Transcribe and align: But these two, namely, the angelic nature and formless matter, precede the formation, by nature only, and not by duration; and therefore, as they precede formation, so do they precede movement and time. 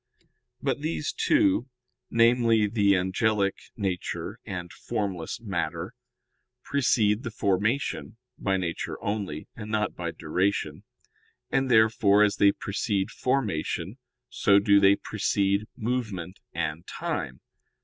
But 0.63 0.81
these 0.81 1.13
two, 1.13 1.69
namely, 2.09 2.65
the 2.65 2.95
angelic 2.95 3.53
nature 3.77 4.39
and 4.47 4.73
formless 4.73 5.39
matter, 5.39 5.93
precede 6.63 7.21
the 7.21 7.29
formation, 7.29 8.17
by 8.35 8.57
nature 8.57 8.97
only, 9.03 9.47
and 9.55 9.69
not 9.69 9.93
by 9.95 10.09
duration; 10.09 10.85
and 11.51 11.69
therefore, 11.69 12.23
as 12.23 12.37
they 12.37 12.51
precede 12.51 13.11
formation, 13.11 13.99
so 14.27 14.57
do 14.57 14.79
they 14.79 14.95
precede 14.95 15.67
movement 15.77 16.39
and 16.51 16.87
time. 16.87 17.39